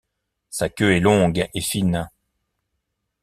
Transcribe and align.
Sa 0.49 0.67
queue 0.67 0.93
est 0.93 0.99
longue 0.99 1.47
et 1.53 1.61
fine. 1.61 2.09